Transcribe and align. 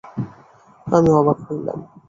আমি 0.87 1.09
অবাক 1.19 1.37
হইলাম। 1.45 1.79